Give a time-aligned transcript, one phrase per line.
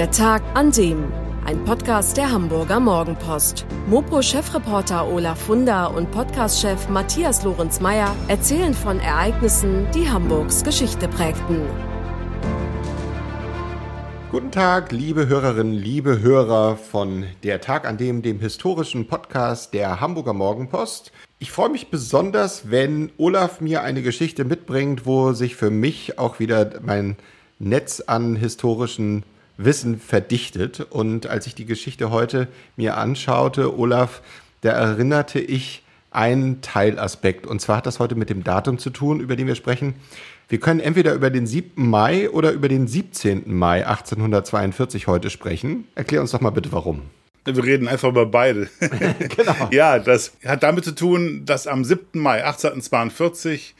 [0.00, 1.12] Der Tag an dem.
[1.44, 3.66] Ein Podcast der Hamburger Morgenpost.
[3.86, 11.60] Mopo-Chefreporter Olaf Funder und Podcast-Chef Matthias Lorenz-Meyer erzählen von Ereignissen, die Hamburgs Geschichte prägten.
[14.30, 20.00] Guten Tag, liebe Hörerinnen, liebe Hörer von Der Tag an dem, dem historischen Podcast der
[20.00, 21.12] Hamburger Morgenpost.
[21.40, 26.38] Ich freue mich besonders, wenn Olaf mir eine Geschichte mitbringt, wo sich für mich auch
[26.38, 27.16] wieder mein
[27.58, 29.24] Netz an historischen
[29.64, 30.80] Wissen verdichtet.
[30.90, 34.22] Und als ich die Geschichte heute mir anschaute, Olaf,
[34.60, 37.46] da erinnerte ich einen Teilaspekt.
[37.46, 39.94] Und zwar hat das heute mit dem Datum zu tun, über den wir sprechen.
[40.48, 41.88] Wir können entweder über den 7.
[41.88, 43.54] Mai oder über den 17.
[43.54, 45.86] Mai 1842 heute sprechen.
[45.94, 47.02] Erklär uns doch mal bitte warum.
[47.44, 48.68] Wir reden einfach über beide.
[49.36, 49.68] genau.
[49.70, 52.20] Ja, das hat damit zu tun, dass am 7.
[52.20, 53.74] Mai 1842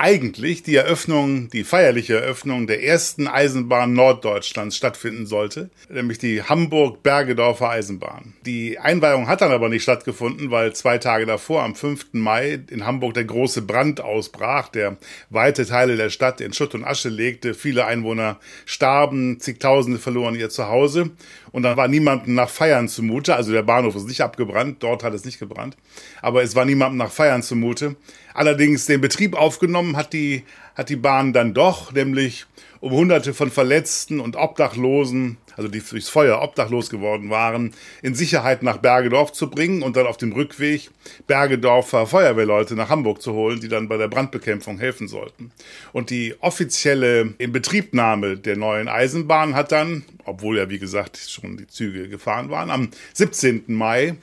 [0.00, 7.68] eigentlich die Eröffnung, die feierliche Eröffnung der ersten Eisenbahn Norddeutschlands stattfinden sollte, nämlich die Hamburg-Bergedorfer
[7.68, 8.34] Eisenbahn.
[8.46, 12.12] Die Einweihung hat dann aber nicht stattgefunden, weil zwei Tage davor, am 5.
[12.12, 14.98] Mai, in Hamburg der große Brand ausbrach, der
[15.30, 17.52] weite Teile der Stadt in Schutt und Asche legte.
[17.52, 21.10] Viele Einwohner starben, zigtausende verloren ihr Zuhause
[21.50, 23.34] und dann war niemandem nach Feiern zumute.
[23.34, 25.76] Also der Bahnhof ist nicht abgebrannt, dort hat es nicht gebrannt,
[26.22, 27.96] aber es war niemandem nach Feiern zumute.
[28.38, 30.44] Allerdings den Betrieb aufgenommen hat die,
[30.76, 32.46] hat die Bahn dann doch, nämlich
[32.78, 38.62] um Hunderte von Verletzten und Obdachlosen, also die durchs Feuer obdachlos geworden waren, in Sicherheit
[38.62, 40.88] nach Bergedorf zu bringen und dann auf dem Rückweg
[41.26, 45.50] Bergedorfer Feuerwehrleute nach Hamburg zu holen, die dann bei der Brandbekämpfung helfen sollten.
[45.92, 51.66] Und die offizielle Inbetriebnahme der neuen Eisenbahn hat dann, obwohl ja wie gesagt schon die
[51.66, 53.64] Züge gefahren waren, am 17.
[53.66, 54.14] Mai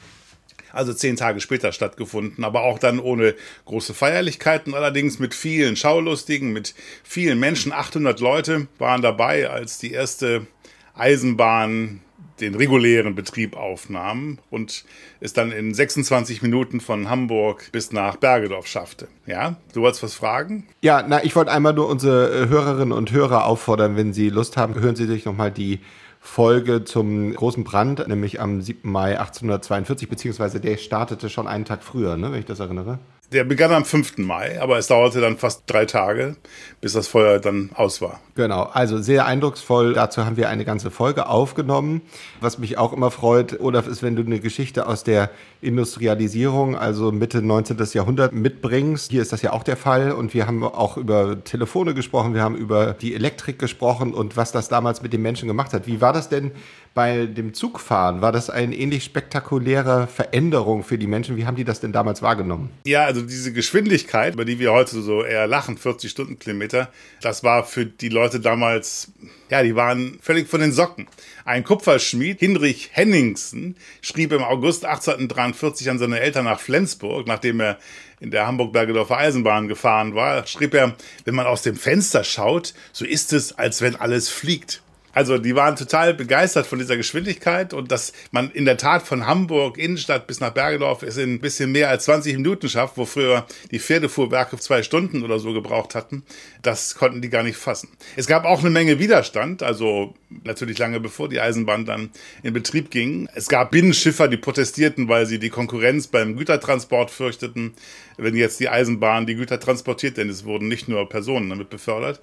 [0.75, 6.53] also zehn Tage später stattgefunden, aber auch dann ohne große Feierlichkeiten, allerdings mit vielen Schaulustigen,
[6.53, 7.71] mit vielen Menschen.
[7.71, 10.47] 800 Leute waren dabei, als die erste
[10.93, 12.01] Eisenbahn
[12.39, 14.83] den regulären Betrieb aufnahm und
[15.21, 19.07] es dann in 26 Minuten von Hamburg bis nach Bergedorf schaffte.
[19.25, 20.67] Ja, du wolltest was fragen?
[20.81, 24.75] Ja, na, ich wollte einmal nur unsere Hörerinnen und Hörer auffordern, wenn sie Lust haben,
[24.75, 25.79] hören Sie sich nochmal die
[26.25, 28.91] Folge zum großen Brand, nämlich am 7.
[28.91, 32.99] Mai 1842, beziehungsweise der startete schon einen Tag früher, ne, wenn ich das erinnere.
[33.31, 34.19] Der begann am 5.
[34.19, 36.35] Mai, aber es dauerte dann fast drei Tage,
[36.79, 38.19] bis das Feuer dann aus war.
[38.35, 39.93] Genau, also sehr eindrucksvoll.
[39.93, 42.01] Dazu haben wir eine ganze Folge aufgenommen.
[42.39, 45.31] Was mich auch immer freut, Olaf, ist, wenn du eine Geschichte aus der
[45.61, 47.77] Industrialisierung, also Mitte 19.
[47.93, 49.09] Jahrhundert mitbringst.
[49.09, 50.11] Hier ist das ja auch der Fall.
[50.11, 54.51] Und wir haben auch über Telefone gesprochen, wir haben über die Elektrik gesprochen und was
[54.51, 55.87] das damals mit den Menschen gemacht hat.
[55.87, 56.51] Wie war das denn
[56.95, 58.21] bei dem Zugfahren?
[58.21, 61.35] War das eine ähnlich spektakuläre Veränderung für die Menschen?
[61.35, 62.69] Wie haben die das denn damals wahrgenommen?
[62.85, 66.89] Ja, also diese Geschwindigkeit, über die wir heute so eher lachen, 40 Stundenkilometer,
[67.21, 69.11] das war für die Leute damals,
[69.49, 71.07] ja, die waren völlig von den Socken.
[71.43, 77.77] Ein Kupferschmied, Hinrich Henningsen, schrieb im August 1843 an seine Eltern nach Flensburg, nachdem er
[78.21, 80.95] in der Hamburg-Bergedorfer Eisenbahn gefahren war, schrieb er,
[81.25, 84.81] wenn man aus dem Fenster schaut, so ist es, als wenn alles fliegt.
[85.15, 89.25] Also die waren total begeistert von dieser Geschwindigkeit und dass man in der Tat von
[89.25, 93.05] Hamburg Innenstadt bis nach Bergedorf es in ein bisschen mehr als 20 Minuten schafft, wo
[93.05, 96.23] früher die Pferdefuhrwerke zwei Stunden oder so gebraucht hatten,
[96.61, 97.89] das konnten die gar nicht fassen.
[98.17, 102.09] Es gab auch eine Menge Widerstand, also natürlich lange bevor die Eisenbahn dann
[102.43, 103.29] in Betrieb ging.
[103.35, 107.73] Es gab Binnenschiffer, die protestierten, weil sie die Konkurrenz beim Gütertransport fürchteten,
[108.17, 112.21] wenn jetzt die Eisenbahn die Güter transportiert, denn es wurden nicht nur Personen damit befördert.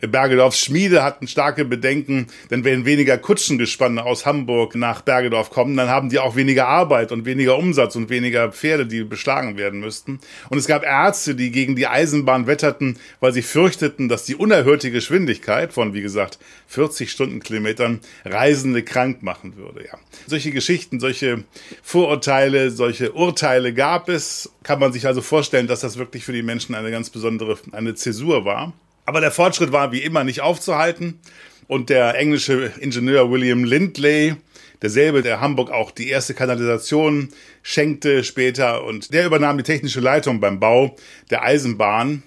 [0.00, 5.88] Bergedorfs Schmiede hatten starke Bedenken, denn wenn weniger Kutschengespanne aus Hamburg nach Bergedorf kommen, dann
[5.88, 10.20] haben die auch weniger Arbeit und weniger Umsatz und weniger Pferde, die beschlagen werden müssten.
[10.50, 14.90] Und es gab Ärzte, die gegen die Eisenbahn wetterten, weil sie fürchteten, dass die unerhörte
[14.90, 16.38] Geschwindigkeit von, wie gesagt,
[16.68, 19.84] 40 Stundenkilometern Reisende krank machen würde.
[19.84, 19.98] Ja.
[20.26, 21.44] Solche Geschichten, solche
[21.82, 24.50] Vorurteile, solche Urteile gab es.
[24.62, 27.94] Kann man sich also vorstellen, dass das wirklich für die Menschen eine ganz besondere, eine
[27.94, 28.72] Zäsur war.
[29.04, 31.18] Aber der Fortschritt war wie immer nicht aufzuhalten.
[31.68, 34.34] Und der englische Ingenieur William Lindley,
[34.82, 37.28] derselbe, der Hamburg auch die erste Kanalisation
[37.62, 40.96] schenkte später und der übernahm die technische Leitung beim Bau
[41.30, 42.22] der Eisenbahn.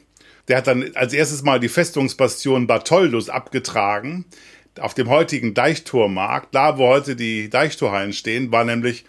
[0.48, 4.26] Der hat dann als erstes mal die Festungsbastion Bartholdus abgetragen.
[4.80, 9.06] Auf dem heutigen Deichtormarkt, da wo heute die Deichtorhallen stehen, war nämlich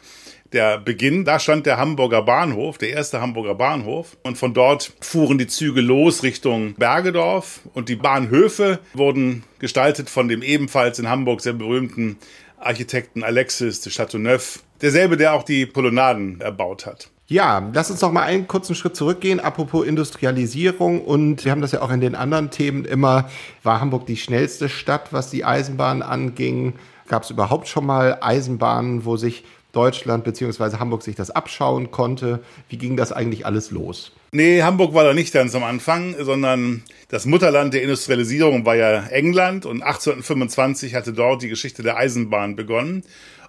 [0.52, 4.16] der Beginn, da stand der Hamburger Bahnhof, der erste Hamburger Bahnhof.
[4.22, 7.60] Und von dort fuhren die Züge los Richtung Bergedorf.
[7.74, 12.18] Und die Bahnhöfe wurden gestaltet von dem ebenfalls in Hamburg sehr berühmten
[12.58, 14.60] Architekten Alexis de Chateauneuf.
[14.80, 17.10] Derselbe, der auch die Polonaden erbaut hat.
[17.28, 19.40] Ja, lass uns noch mal einen kurzen Schritt zurückgehen.
[19.40, 23.28] Apropos Industrialisierung und wir haben das ja auch in den anderen Themen immer,
[23.64, 26.74] war Hamburg die schnellste Stadt, was die Eisenbahn anging?
[27.08, 29.44] Gab es überhaupt schon mal Eisenbahnen, wo sich
[29.76, 30.78] Deutschland bzw.
[30.78, 32.40] Hamburg sich das abschauen konnte?
[32.68, 34.12] Wie ging das eigentlich alles los?
[34.32, 39.06] Nee, Hamburg war da nicht ganz am Anfang, sondern das Mutterland der Industrialisierung war ja
[39.06, 43.02] England und 1825 hatte dort die Geschichte der Eisenbahn begonnen.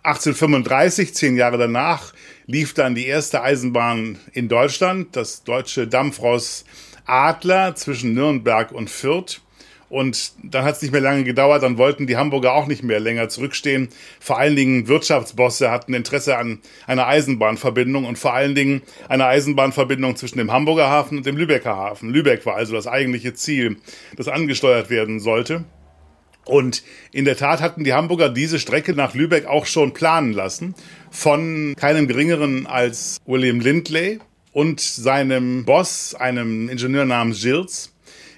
[0.03, 2.13] 1835, zehn Jahre danach,
[2.45, 6.65] lief dann die erste Eisenbahn in Deutschland, das deutsche Dampfross
[7.05, 9.41] Adler zwischen Nürnberg und Fürth.
[9.89, 12.99] Und dann hat es nicht mehr lange gedauert, dann wollten die Hamburger auch nicht mehr
[12.99, 13.87] länger zurückstehen.
[14.19, 20.17] Vor allen Dingen Wirtschaftsbosse hatten Interesse an einer Eisenbahnverbindung und vor allen Dingen einer Eisenbahnverbindung
[20.17, 22.09] zwischen dem Hamburger Hafen und dem Lübecker Hafen.
[22.09, 23.77] Lübeck war also das eigentliche Ziel,
[24.17, 25.63] das angesteuert werden sollte.
[26.43, 30.75] Und in der Tat hatten die Hamburger diese Strecke nach Lübeck auch schon planen lassen
[31.11, 34.19] von keinem geringeren als William Lindley
[34.53, 37.93] und seinem Boss, einem Ingenieur namens Gilles.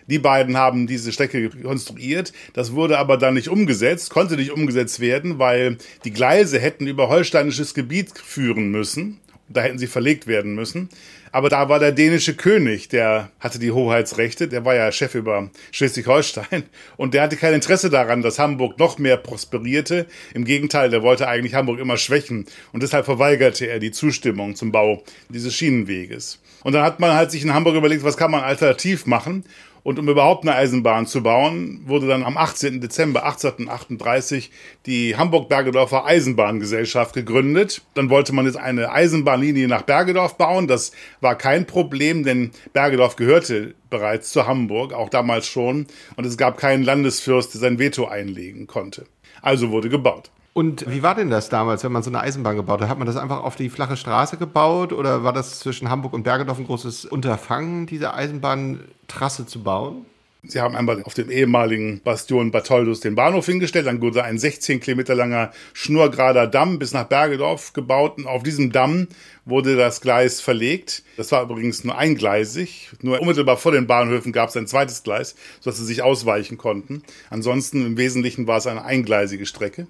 [0.10, 2.34] Die beiden haben diese Strecke konstruiert.
[2.54, 7.10] Das wurde aber dann nicht umgesetzt, konnte nicht umgesetzt werden, weil die Gleise hätten über
[7.10, 9.20] holsteinisches Gebiet führen müssen.
[9.48, 10.90] Da hätten sie verlegt werden müssen.
[11.32, 15.50] Aber da war der dänische König, der hatte die Hoheitsrechte, der war ja Chef über
[15.72, 16.64] Schleswig-Holstein
[16.98, 20.08] und der hatte kein Interesse daran, dass Hamburg noch mehr prosperierte.
[20.34, 24.72] Im Gegenteil, der wollte eigentlich Hamburg immer schwächen und deshalb verweigerte er die Zustimmung zum
[24.72, 26.40] Bau dieses Schienenweges.
[26.64, 29.44] Und dann hat man halt sich in Hamburg überlegt, was kann man alternativ machen
[29.84, 32.82] und um überhaupt eine Eisenbahn zu bauen, wurde dann am 18.
[32.82, 34.52] Dezember 1838
[34.86, 37.82] die Hamburg-Bergedorfer Eisenbahngesellschaft gegründet.
[37.94, 40.68] Dann wollte man jetzt eine Eisenbahnlinie nach Bergedorf bauen.
[40.68, 40.92] Das
[41.22, 45.88] war kein Problem, denn Bergedorf gehörte bereits zu Hamburg, auch damals schon.
[46.16, 49.06] Und es gab keinen Landesfürst, der sein Veto einlegen konnte.
[49.42, 50.32] Also wurde gebaut.
[50.54, 52.90] Und wie war denn das damals, wenn man so eine Eisenbahn gebaut hat?
[52.90, 56.24] Hat man das einfach auf die flache Straße gebaut oder war das zwischen Hamburg und
[56.24, 60.06] Bergedorf ein großes Unterfangen, diese Eisenbahntrasse zu bauen?
[60.44, 64.80] Sie haben einmal auf dem ehemaligen Bastion Bartholdus den Bahnhof hingestellt, dann wurde ein 16
[64.80, 69.10] Kilometer langer schnurgerader Damm bis nach Bergedorf gebaut und auf diesem Damm
[69.44, 71.04] wurde das Gleis verlegt.
[71.18, 75.36] Das war übrigens nur eingleisig, nur unmittelbar vor den Bahnhöfen gab es ein zweites Gleis,
[75.60, 77.04] sodass sie sich ausweichen konnten.
[77.30, 79.88] Ansonsten im Wesentlichen war es eine eingleisige Strecke.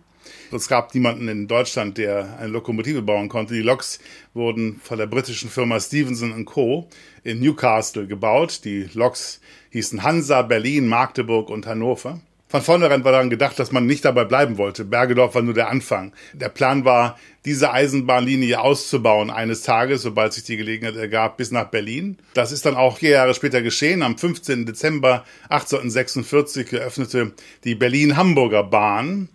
[0.52, 3.54] Es gab niemanden in Deutschland, der eine Lokomotive bauen konnte.
[3.54, 4.00] Die Loks
[4.34, 6.88] wurden von der britischen Firma Stevenson Co.
[7.24, 8.62] in Newcastle gebaut.
[8.66, 9.42] Die Loks
[9.72, 12.20] hießen Hansa, Berlin, Magdeburg und Hannover.
[12.52, 14.84] Von vornherein war daran gedacht, dass man nicht dabei bleiben wollte.
[14.84, 16.14] Bergedorf war nur der Anfang.
[16.34, 21.70] Der Plan war, diese Eisenbahnlinie auszubauen eines Tages, sobald sich die Gelegenheit ergab, bis nach
[21.70, 22.18] Berlin.
[22.34, 24.02] Das ist dann auch vier Jahre später geschehen.
[24.02, 24.66] Am 15.
[24.66, 27.34] Dezember 1846 eröffnete
[27.66, 29.30] die Berlin-Hamburger Bahn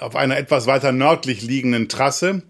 [0.00, 2.42] auf einer etwas weiter nördlich liegenden Trasse.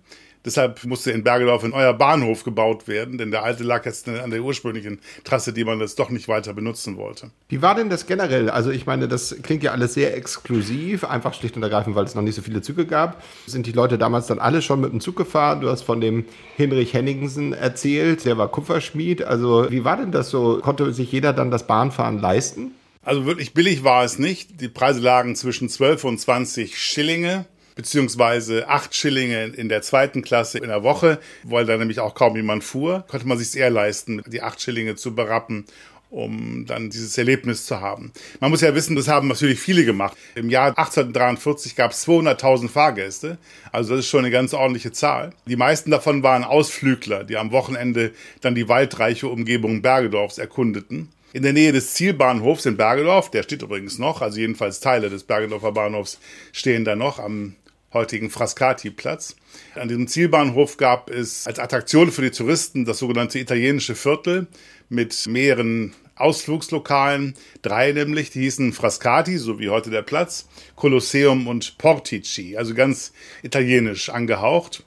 [0.46, 4.31] Deshalb musste in Bergedorf ein neuer Bahnhof gebaut werden, denn der alte lag jetzt an
[4.31, 7.32] der ursprünglichen Trasse, die man jetzt doch nicht weiter benutzen wollte.
[7.48, 8.48] Wie war denn das generell?
[8.48, 12.14] Also ich meine, das klingt ja alles sehr exklusiv, einfach schlicht und ergreifend, weil es
[12.14, 13.25] noch nicht so viele Züge gab.
[13.46, 15.62] Sind die Leute damals dann alle schon mit dem Zug gefahren?
[15.62, 16.25] Du hast von dem
[16.56, 19.25] Hinrich Henningsen erzählt, der war Kupferschmied.
[19.25, 20.60] Also wie war denn das so?
[20.62, 22.70] Konnte sich jeder dann das Bahnfahren leisten?
[23.06, 24.61] Also wirklich billig war es nicht.
[24.61, 30.58] Die Preise lagen zwischen 12 und 20 Schillinge beziehungsweise 8 Schillinge in der zweiten Klasse
[30.58, 34.23] in der Woche, weil da nämlich auch kaum jemand fuhr, konnte man sich eher leisten,
[34.26, 35.64] die 8 Schillinge zu berappen
[36.08, 38.12] um dann dieses Erlebnis zu haben.
[38.38, 40.17] Man muss ja wissen, das haben natürlich viele gemacht.
[40.37, 43.38] Im Jahr 1843 gab es 200.000 Fahrgäste,
[43.73, 45.32] also das ist schon eine ganz ordentliche Zahl.
[45.46, 51.43] Die meisten davon waren Ausflügler, die am Wochenende dann die waldreiche Umgebung Bergedorfs erkundeten in
[51.43, 55.70] der Nähe des Zielbahnhofs in Bergedorf, der steht übrigens noch, also jedenfalls Teile des Bergedorfer
[55.72, 56.19] Bahnhofs
[56.50, 57.56] stehen da noch am
[57.93, 59.36] heutigen Frascati-Platz.
[59.74, 64.46] An diesem Zielbahnhof gab es als Attraktion für die Touristen das sogenannte italienische Viertel
[64.88, 71.76] mit mehreren Ausflugslokalen, drei nämlich, die hießen Frascati, so wie heute der Platz, Colosseum und
[71.76, 73.12] Portici, also ganz
[73.43, 74.84] italienisch angehaucht.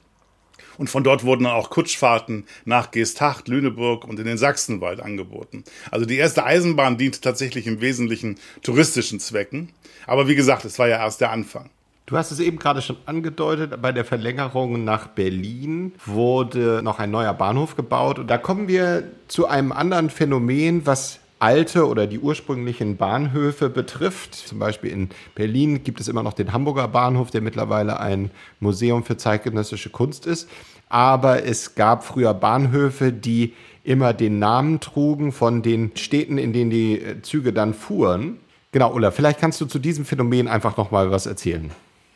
[0.80, 5.62] Und von dort wurden dann auch Kutschfahrten nach Geesthacht, Lüneburg und in den Sachsenwald angeboten.
[5.90, 9.68] Also die erste Eisenbahn diente tatsächlich im Wesentlichen touristischen Zwecken.
[10.06, 11.68] Aber wie gesagt, es war ja erst der Anfang.
[12.06, 17.10] Du hast es eben gerade schon angedeutet, bei der Verlängerung nach Berlin wurde noch ein
[17.10, 18.18] neuer Bahnhof gebaut.
[18.18, 24.34] Und da kommen wir zu einem anderen Phänomen, was alte oder die ursprünglichen Bahnhöfe betrifft.
[24.34, 28.30] Zum Beispiel in Berlin gibt es immer noch den Hamburger Bahnhof, der mittlerweile ein
[28.60, 30.48] Museum für zeitgenössische Kunst ist.
[30.88, 36.70] Aber es gab früher Bahnhöfe, die immer den Namen trugen von den Städten, in denen
[36.70, 38.38] die Züge dann fuhren.
[38.72, 41.70] Genau, Ulla, vielleicht kannst du zu diesem Phänomen einfach noch mal was erzählen.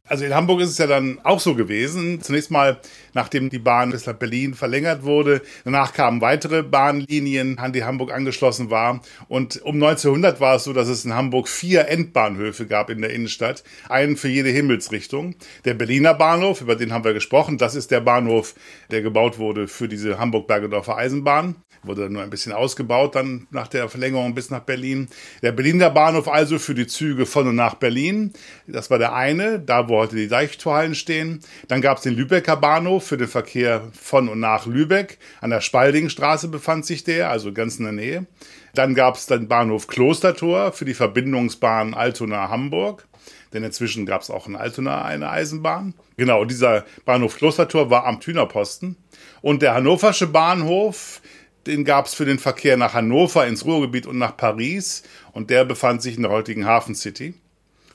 [0.06, 2.20] Also in Hamburg ist es ja dann auch so gewesen.
[2.20, 2.78] Zunächst mal,
[3.14, 5.40] nachdem die Bahn bis nach Berlin verlängert wurde.
[5.64, 9.00] Danach kamen weitere Bahnlinien, an die Hamburg angeschlossen war.
[9.28, 13.14] Und um 1900 war es so, dass es in Hamburg vier Endbahnhöfe gab in der
[13.14, 13.64] Innenstadt.
[13.88, 15.36] Einen für jede Himmelsrichtung.
[15.64, 17.56] Der Berliner Bahnhof, über den haben wir gesprochen.
[17.56, 18.54] Das ist der Bahnhof,
[18.90, 21.56] der gebaut wurde für diese Hamburg-Bergedorfer Eisenbahn.
[21.82, 25.08] Wurde nur ein bisschen ausgebaut dann nach der Verlängerung bis nach Berlin.
[25.42, 28.32] Der Berliner Bahnhof also für die Züge von und nach Berlin.
[28.66, 31.40] Das war der eine, da wo heute die Deichtorhallen stehen.
[31.68, 35.18] Dann gab es den Lübecker Bahnhof für den Verkehr von und nach Lübeck.
[35.40, 38.26] An der Spaldingstraße befand sich der, also ganz in der Nähe.
[38.74, 43.06] Dann gab es den Bahnhof Klostertor für die Verbindungsbahn Altona-Hamburg.
[43.54, 45.94] Denn inzwischen gab es auch in Altona eine Eisenbahn.
[46.16, 48.96] Genau, dieser Bahnhof Klostertor war am Thünerposten.
[49.42, 51.22] Und der Hannoversche Bahnhof,
[51.66, 55.04] den gab es für den Verkehr nach Hannover, ins Ruhrgebiet und nach Paris.
[55.32, 57.34] Und der befand sich in der heutigen Hafen City.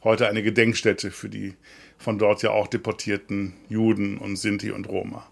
[0.01, 1.55] Heute eine Gedenkstätte für die
[1.99, 5.27] von dort ja auch deportierten Juden und Sinti und Roma.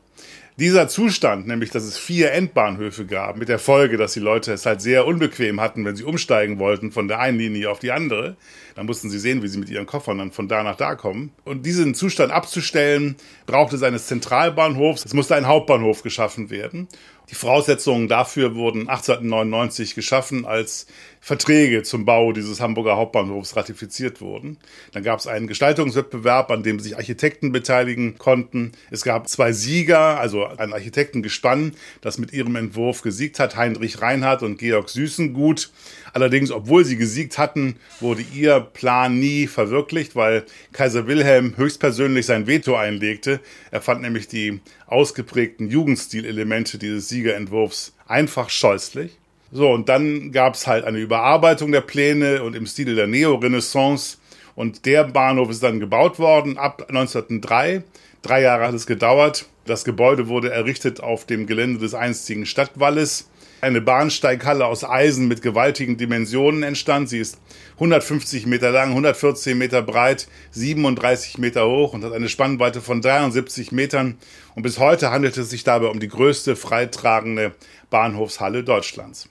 [0.59, 4.65] Dieser Zustand, nämlich dass es vier Endbahnhöfe gab, mit der Folge, dass die Leute es
[4.65, 8.35] halt sehr unbequem hatten, wenn sie umsteigen wollten von der einen Linie auf die andere,
[8.73, 11.31] dann mussten sie sehen, wie sie mit ihren Koffern dann von da nach da kommen.
[11.45, 15.05] Und diesen Zustand abzustellen, brauchte es eines Zentralbahnhofs.
[15.05, 16.87] Es musste ein Hauptbahnhof geschaffen werden.
[17.29, 20.87] Die Voraussetzungen dafür wurden 1899 geschaffen, als
[21.19, 24.57] Verträge zum Bau dieses Hamburger Hauptbahnhofs ratifiziert wurden.
[24.93, 28.71] Dann gab es einen Gestaltungswettbewerb, an dem sich Architekten beteiligen konnten.
[28.91, 34.41] Es gab zwei Sieger, also ein Architektengespann, das mit ihrem Entwurf gesiegt hat, Heinrich Reinhardt
[34.41, 35.69] und Georg Süßengut.
[36.13, 42.47] Allerdings, obwohl sie gesiegt hatten, wurde ihr Plan nie verwirklicht, weil Kaiser Wilhelm höchstpersönlich sein
[42.47, 43.41] Veto einlegte.
[43.69, 49.17] Er fand nämlich die ausgeprägten Jugendstilelemente dieses Siegerentwurfs einfach scheußlich.
[49.51, 54.17] So, und dann gab es halt eine Überarbeitung der Pläne und im Stile der Neorenaissance.
[54.55, 57.83] Und der Bahnhof ist dann gebaut worden ab 1903.
[58.21, 59.47] Drei Jahre hat es gedauert.
[59.65, 63.29] Das Gebäude wurde errichtet auf dem Gelände des einstigen Stadtwalles.
[63.59, 67.09] Eine Bahnsteighalle aus Eisen mit gewaltigen Dimensionen entstand.
[67.09, 67.39] Sie ist
[67.75, 73.71] 150 Meter lang, 114 Meter breit, 37 Meter hoch und hat eine Spannweite von 73
[73.71, 74.19] Metern.
[74.53, 77.55] Und bis heute handelt es sich dabei um die größte freitragende
[77.89, 79.27] Bahnhofshalle Deutschlands.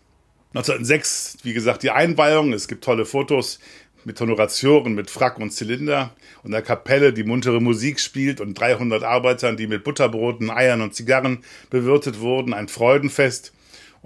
[0.54, 2.52] 1906, wie gesagt, die Einweihung.
[2.52, 3.60] Es gibt tolle Fotos
[4.04, 9.04] mit Honoratioren, mit Frack und Zylinder und der Kapelle, die muntere Musik spielt und 300
[9.04, 12.54] Arbeitern, die mit Butterbroten, Eiern und Zigarren bewirtet wurden.
[12.54, 13.52] Ein Freudenfest.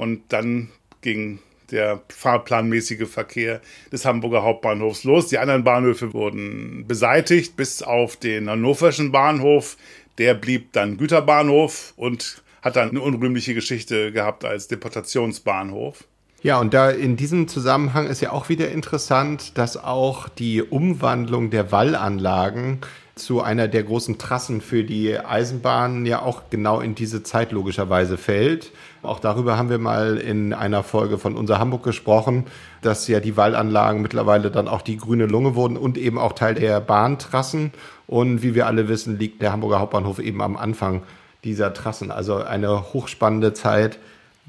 [0.01, 0.71] Und dann
[1.03, 1.41] ging
[1.71, 3.61] der fahrplanmäßige Verkehr
[3.93, 5.27] des Hamburger Hauptbahnhofs los.
[5.27, 9.77] Die anderen Bahnhöfe wurden beseitigt, bis auf den hannoverschen Bahnhof.
[10.17, 16.05] Der blieb dann Güterbahnhof und hat dann eine unrühmliche Geschichte gehabt als Deportationsbahnhof.
[16.43, 21.51] Ja, und da in diesem Zusammenhang ist ja auch wieder interessant, dass auch die Umwandlung
[21.51, 22.79] der Wallanlagen
[23.21, 28.19] zu einer der großen Trassen für die Eisenbahn ja auch genau in diese Zeit logischerweise
[28.19, 28.73] fällt.
[29.03, 32.47] Auch darüber haben wir mal in einer Folge von Unser Hamburg gesprochen,
[32.83, 36.55] dass ja die Wallanlagen mittlerweile dann auch die grüne Lunge wurden und eben auch Teil
[36.55, 37.73] der Bahntrassen.
[38.07, 41.03] Und wie wir alle wissen, liegt der Hamburger Hauptbahnhof eben am Anfang
[41.45, 42.11] dieser Trassen.
[42.11, 43.99] Also eine hochspannende Zeit,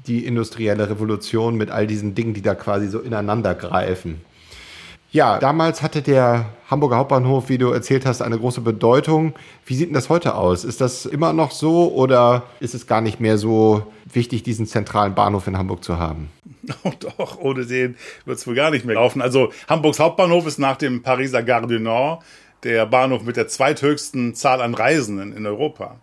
[0.06, 4.20] die industrielle Revolution mit all diesen Dingen, die da quasi so ineinander greifen.
[5.12, 9.34] Ja, damals hatte der Hamburger Hauptbahnhof, wie du erzählt hast, eine große Bedeutung.
[9.66, 10.64] Wie sieht denn das heute aus?
[10.64, 15.14] Ist das immer noch so oder ist es gar nicht mehr so wichtig, diesen zentralen
[15.14, 16.30] Bahnhof in Hamburg zu haben?
[16.84, 19.20] Oh, doch, ohne den wird es wohl gar nicht mehr laufen.
[19.20, 22.22] Also Hamburgs Hauptbahnhof ist nach dem Pariser Gare du Nord
[22.62, 25.96] der Bahnhof mit der zweithöchsten Zahl an Reisenden in Europa.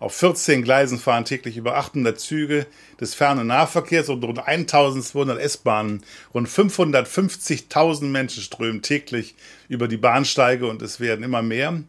[0.00, 2.66] Auf 14 Gleisen fahren täglich über 800 Züge
[3.00, 6.02] des Fern- und Nahverkehrs und rund 1200 S-Bahnen.
[6.34, 9.34] Rund 550.000 Menschen strömen täglich
[9.68, 11.82] über die Bahnsteige und es werden immer mehr.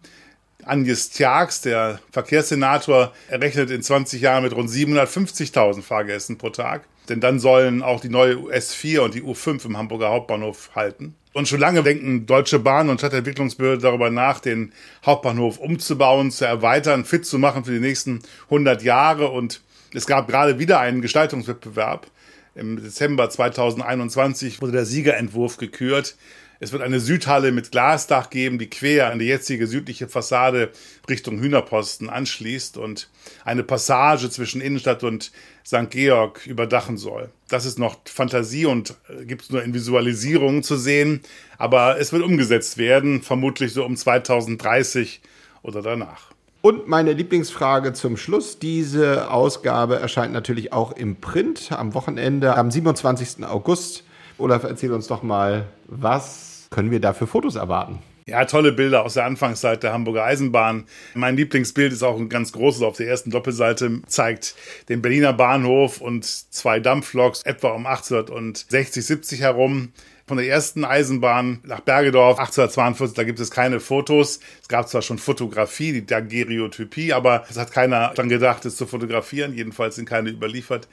[0.66, 6.86] Agnes Tjax, der Verkehrssenator, errechnet in 20 Jahren mit rund 750.000 Fahrgästen pro Tag.
[7.08, 11.16] Denn dann sollen auch die neue US4 und die U5 im Hamburger Hauptbahnhof halten.
[11.34, 14.72] Und schon lange denken Deutsche Bahn und Stadtentwicklungsbehörde darüber nach, den
[15.06, 19.28] Hauptbahnhof umzubauen, zu erweitern, fit zu machen für die nächsten 100 Jahre.
[19.28, 19.62] Und
[19.94, 22.08] es gab gerade wieder einen Gestaltungswettbewerb.
[22.56, 26.16] Im Dezember 2021 wurde der Siegerentwurf gekürt.
[26.60, 30.72] Es wird eine Südhalle mit Glasdach geben, die quer an die jetzige südliche Fassade
[31.10, 33.10] Richtung Hühnerposten anschließt und
[33.44, 35.32] eine Passage zwischen Innenstadt und
[35.66, 35.90] St.
[35.90, 37.30] Georg überdachen soll.
[37.50, 41.22] Das ist noch Fantasie und äh, gibt es nur in Visualisierungen zu sehen,
[41.58, 45.22] aber es wird umgesetzt werden, vermutlich so um 2030
[45.62, 46.32] oder danach.
[46.62, 48.58] Und meine Lieblingsfrage zum Schluss.
[48.58, 53.46] Diese Ausgabe erscheint natürlich auch im Print am Wochenende am 27.
[53.46, 54.04] August.
[54.38, 58.00] Olaf, erzähl uns doch mal, was können wir da für Fotos erwarten?
[58.27, 60.86] Ja, tolle Bilder aus der Anfangszeit der Hamburger Eisenbahn.
[61.13, 64.56] Mein Lieblingsbild ist auch ein ganz großes auf der ersten Doppelseite, zeigt
[64.89, 69.94] den Berliner Bahnhof und zwei Dampfloks etwa um 1860, 70 herum
[70.27, 74.39] von der ersten Eisenbahn nach Bergedorf 1842, da gibt es keine Fotos.
[74.60, 78.88] Es gab zwar schon Fotografie, die Daguerreotypie, aber es hat keiner dann gedacht, es zu
[78.88, 79.54] fotografieren.
[79.54, 80.88] Jedenfalls sind keine überliefert.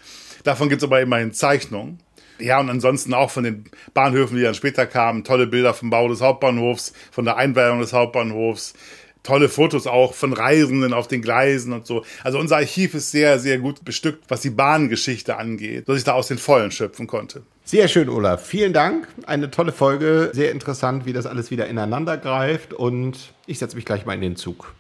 [0.45, 1.99] Davon gibt es aber immerhin Zeichnungen.
[2.39, 6.09] Ja, und ansonsten auch von den Bahnhöfen, die dann später kamen, tolle Bilder vom Bau
[6.09, 8.75] des Hauptbahnhofs, von der Einweihung des Hauptbahnhofs,
[9.23, 12.05] tolle Fotos auch von Reisenden auf den Gleisen und so.
[12.25, 16.13] Also unser Archiv ist sehr, sehr gut bestückt, was die Bahngeschichte angeht, dass ich da
[16.13, 17.43] aus den Vollen schöpfen konnte.
[17.65, 18.45] Sehr schön, Olaf.
[18.45, 19.09] Vielen Dank.
[19.25, 20.31] Eine tolle Folge.
[20.33, 22.75] Sehr interessant, wie das alles wieder ineinander greift.
[22.75, 24.75] Und ich setze mich gleich mal in den Zug.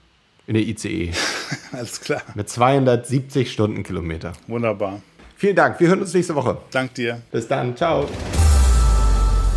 [0.48, 1.12] In der ICE.
[1.72, 2.22] alles klar.
[2.34, 4.32] Mit 270 Stundenkilometer.
[4.48, 5.00] Wunderbar.
[5.42, 5.80] Vielen Dank.
[5.80, 6.56] Wir hören uns nächste Woche.
[6.70, 7.20] Dank dir.
[7.32, 7.76] Bis dann.
[7.76, 8.06] Ciao.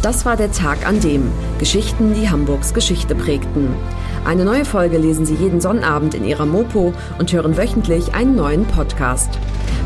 [0.01, 3.67] Das war der Tag an dem Geschichten, die Hamburgs Geschichte prägten.
[4.25, 8.65] Eine neue Folge lesen Sie jeden Sonnabend in Ihrer Mopo und hören wöchentlich einen neuen
[8.65, 9.29] Podcast.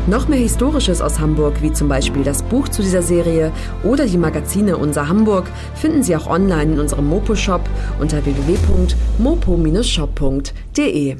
[0.06, 3.52] Noch mehr Historisches aus Hamburg, wie zum Beispiel das Buch zu dieser Serie
[3.84, 11.16] oder die Magazine Unser Hamburg, finden Sie auch online in unserem Mopo-Shop unter www.mopo-shop.de.